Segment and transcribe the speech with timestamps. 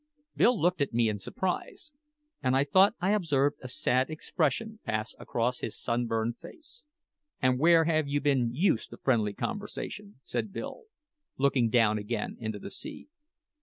[0.35, 1.91] Bill looked at me in surprise,
[2.41, 6.87] and I thought I observed a sad expression pass across his sunburned face.
[7.39, 10.85] "An' where have you been used to friendly conversation?" said Bill,
[11.37, 13.09] looking down again into the sea.